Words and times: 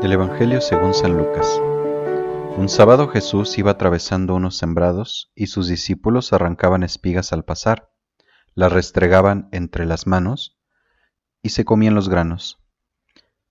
Del 0.00 0.12
Evangelio 0.12 0.60
según 0.60 0.94
San 0.94 1.16
Lucas. 1.16 1.60
Un 2.56 2.68
sábado 2.68 3.08
Jesús 3.08 3.56
iba 3.56 3.70
atravesando 3.70 4.34
unos 4.34 4.56
sembrados 4.56 5.32
y 5.34 5.46
sus 5.46 5.68
discípulos 5.68 6.32
arrancaban 6.32 6.82
espigas 6.82 7.32
al 7.32 7.44
pasar, 7.44 7.92
las 8.54 8.72
restregaban 8.72 9.48
entre 9.52 9.86
las 9.86 10.06
manos 10.06 10.58
y 11.40 11.50
se 11.50 11.64
comían 11.64 11.94
los 11.94 12.08
granos. 12.08 12.58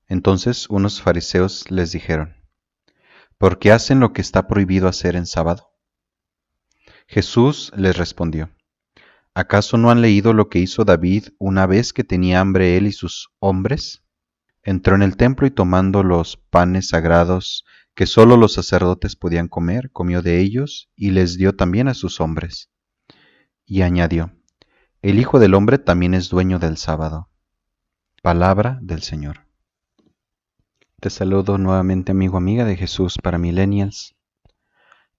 Entonces 0.08 0.70
unos 0.70 1.02
fariseos 1.02 1.72
les 1.72 1.92
dijeron, 1.92 2.36
¿por 3.38 3.58
qué 3.58 3.72
hacen 3.72 4.00
lo 4.00 4.14
que 4.14 4.22
está 4.22 4.48
prohibido 4.48 4.88
hacer 4.88 5.16
en 5.16 5.26
sábado? 5.26 5.72
Jesús 7.08 7.72
les 7.76 7.98
respondió, 7.98 8.52
¿acaso 9.34 9.78
no 9.78 9.92
han 9.92 10.02
leído 10.02 10.34
lo 10.34 10.50
que 10.50 10.60
hizo 10.60 10.86
David 10.86 11.30
una 11.40 11.66
vez 11.66 11.94
que 11.94 12.04
tenía 12.04 12.40
hambre 12.40 12.78
él 12.78 12.88
y 12.88 12.92
sus 12.92 13.30
hombres? 13.40 14.04
entró 14.64 14.96
en 14.96 15.02
el 15.02 15.18
templo 15.18 15.48
y 15.48 15.52
tomando 15.52 16.04
los 16.04 16.38
panes 16.38 16.90
sagrados 16.90 17.66
que 17.96 18.06
sólo 18.06 18.38
los 18.38 18.54
sacerdotes 18.54 19.16
podían 19.16 19.48
comer, 19.48 19.92
comió 19.92 20.22
de 20.22 20.40
ellos 20.40 20.90
y 20.96 21.12
les 21.12 21.38
dio 21.38 21.56
también 21.56 21.88
a 21.88 21.94
sus 21.94 22.22
hombres. 22.22 22.70
Y 23.66 23.82
añadió, 23.82 24.32
El 25.02 25.20
Hijo 25.20 25.40
del 25.40 25.54
Hombre 25.54 25.78
también 25.78 26.14
es 26.14 26.30
dueño 26.30 26.60
del 26.60 26.78
sábado. 26.78 27.30
Palabra 28.22 28.80
del 28.82 29.02
Señor. 29.02 29.48
Te 31.00 31.10
saludo 31.10 31.58
nuevamente 31.58 32.12
amigo 32.12 32.38
amiga 32.38 32.64
de 32.64 32.78
Jesús 32.78 33.18
para 33.18 33.40
Millennials. 33.40 34.16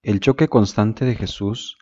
El 0.01 0.19
choque 0.19 0.47
constante 0.47 1.05
de 1.05 1.15
Jesús 1.15 1.77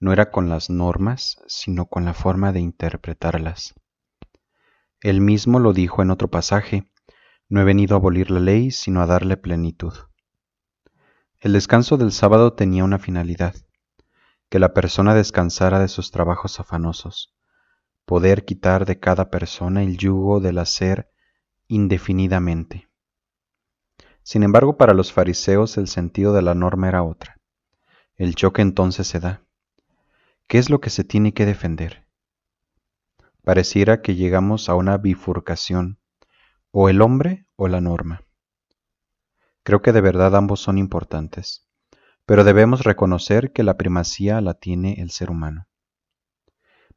no 0.00 0.12
era 0.12 0.30
con 0.30 0.48
las 0.48 0.70
normas, 0.70 1.38
sino 1.46 1.86
con 1.86 2.04
la 2.04 2.14
forma 2.14 2.52
de 2.52 2.60
interpretarlas. 2.60 3.74
Él 5.00 5.20
mismo 5.20 5.58
lo 5.58 5.72
dijo 5.72 6.02
en 6.02 6.10
otro 6.10 6.28
pasaje, 6.28 6.90
no 7.48 7.60
he 7.60 7.64
venido 7.64 7.94
a 7.94 7.98
abolir 7.98 8.30
la 8.30 8.40
ley, 8.40 8.70
sino 8.70 9.02
a 9.02 9.06
darle 9.06 9.36
plenitud. 9.36 9.92
El 11.40 11.52
descanso 11.52 11.96
del 11.96 12.10
sábado 12.10 12.54
tenía 12.54 12.84
una 12.84 12.98
finalidad, 12.98 13.54
que 14.48 14.58
la 14.58 14.72
persona 14.72 15.14
descansara 15.14 15.78
de 15.78 15.88
sus 15.88 16.10
trabajos 16.10 16.58
afanosos, 16.58 17.34
poder 18.04 18.44
quitar 18.44 18.86
de 18.86 18.98
cada 18.98 19.30
persona 19.30 19.82
el 19.82 19.98
yugo 19.98 20.40
del 20.40 20.58
hacer 20.58 21.10
indefinidamente. 21.66 22.88
Sin 24.22 24.42
embargo, 24.42 24.78
para 24.78 24.94
los 24.94 25.12
fariseos 25.12 25.76
el 25.76 25.86
sentido 25.86 26.32
de 26.32 26.42
la 26.42 26.54
norma 26.54 26.88
era 26.88 27.02
otra. 27.02 27.40
El 28.16 28.34
choque 28.34 28.62
entonces 28.62 29.06
se 29.06 29.20
da. 29.20 29.43
¿Qué 30.46 30.58
es 30.58 30.68
lo 30.68 30.80
que 30.80 30.90
se 30.90 31.04
tiene 31.04 31.32
que 31.32 31.46
defender? 31.46 32.06
Pareciera 33.42 34.02
que 34.02 34.14
llegamos 34.14 34.68
a 34.68 34.74
una 34.74 34.98
bifurcación 34.98 35.98
o 36.70 36.88
el 36.88 37.00
hombre 37.00 37.46
o 37.56 37.66
la 37.68 37.80
norma. 37.80 38.24
Creo 39.62 39.80
que 39.80 39.92
de 39.92 40.02
verdad 40.02 40.36
ambos 40.36 40.60
son 40.60 40.76
importantes, 40.76 41.66
pero 42.26 42.44
debemos 42.44 42.84
reconocer 42.84 43.52
que 43.52 43.62
la 43.62 43.78
primacía 43.78 44.40
la 44.42 44.54
tiene 44.54 45.00
el 45.00 45.10
ser 45.10 45.30
humano. 45.30 45.66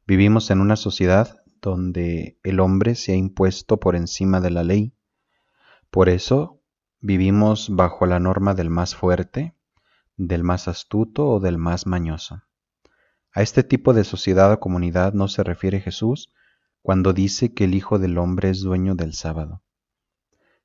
Vivimos 0.06 0.50
en 0.50 0.60
una 0.60 0.76
sociedad 0.76 1.42
donde 1.62 2.38
el 2.42 2.60
hombre 2.60 2.94
se 2.94 3.12
ha 3.12 3.16
impuesto 3.16 3.80
por 3.80 3.96
encima 3.96 4.40
de 4.40 4.50
la 4.50 4.62
ley. 4.62 4.94
Por 5.90 6.08
eso 6.10 6.60
vivimos 7.00 7.74
bajo 7.74 8.04
la 8.04 8.20
norma 8.20 8.54
del 8.54 8.68
más 8.68 8.94
fuerte, 8.94 9.54
del 10.16 10.44
más 10.44 10.68
astuto 10.68 11.26
o 11.26 11.40
del 11.40 11.56
más 11.56 11.86
mañoso. 11.86 12.42
A 13.38 13.42
este 13.42 13.62
tipo 13.62 13.94
de 13.94 14.02
sociedad 14.02 14.52
o 14.52 14.58
comunidad 14.58 15.12
no 15.12 15.28
se 15.28 15.44
refiere 15.44 15.78
Jesús 15.78 16.32
cuando 16.82 17.12
dice 17.12 17.54
que 17.54 17.66
el 17.66 17.74
Hijo 17.76 18.00
del 18.00 18.18
Hombre 18.18 18.50
es 18.50 18.62
dueño 18.62 18.96
del 18.96 19.14
sábado. 19.14 19.62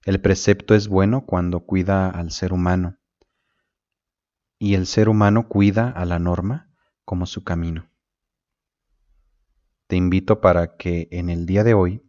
El 0.06 0.20
precepto 0.20 0.74
es 0.74 0.88
bueno 0.88 1.28
cuando 1.28 1.60
cuida 1.60 2.10
al 2.10 2.32
ser 2.32 2.52
humano 2.52 2.98
y 4.58 4.74
el 4.74 4.88
ser 4.88 5.08
humano 5.08 5.48
cuida 5.48 5.88
a 5.92 6.04
la 6.06 6.18
norma 6.18 6.74
como 7.06 7.28
su 7.28 7.44
camino. 7.44 7.92
Te 9.86 9.96
invito 9.96 10.42
para 10.42 10.76
que 10.76 11.08
en 11.12 11.30
el 11.30 11.46
día 11.46 11.64
de 11.64 11.76
hoy 11.76 12.02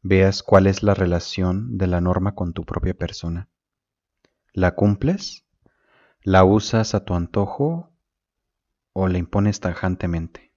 veas 0.00 0.42
cuál 0.42 0.66
es 0.66 0.82
la 0.82 0.94
relación 0.94 1.76
de 1.76 1.88
la 1.88 2.00
norma 2.00 2.34
con 2.34 2.54
tu 2.54 2.64
propia 2.64 2.94
persona. 2.94 3.50
¿La 4.54 4.76
cumples? 4.76 5.44
¿La 6.22 6.42
usas 6.44 6.94
a 6.94 7.04
tu 7.04 7.12
antojo 7.12 7.92
o 8.98 9.08
la 9.08 9.18
impones 9.18 9.60
tajantemente? 9.60 10.52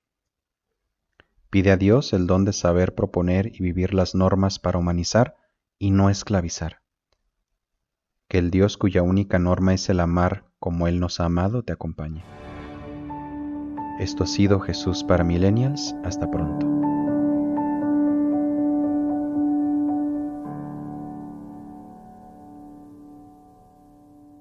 Pide 1.49 1.71
a 1.71 1.77
Dios 1.77 2.13
el 2.13 2.25
don 2.25 2.45
de 2.45 2.53
saber 2.53 2.95
proponer 2.95 3.51
y 3.53 3.61
vivir 3.61 3.93
las 3.93 4.15
normas 4.15 4.59
para 4.59 4.77
humanizar 4.77 5.35
y 5.77 5.91
no 5.91 6.09
esclavizar. 6.09 6.81
Que 8.29 8.37
el 8.37 8.49
Dios 8.49 8.77
cuya 8.77 9.01
única 9.01 9.39
norma 9.39 9.73
es 9.73 9.89
el 9.89 9.99
amar 9.99 10.45
como 10.57 10.87
Él 10.87 11.01
nos 11.01 11.19
ha 11.19 11.25
amado 11.25 11.63
te 11.63 11.73
acompañe. 11.73 12.23
Esto 13.99 14.23
ha 14.23 14.27
sido 14.27 14.61
Jesús 14.61 15.03
para 15.03 15.25
Millennials. 15.25 15.93
Hasta 16.05 16.31
pronto. 16.31 16.65